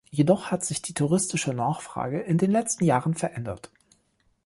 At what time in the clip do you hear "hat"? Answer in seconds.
0.49-0.65